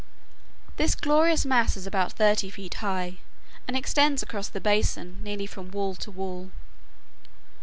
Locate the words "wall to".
5.69-6.09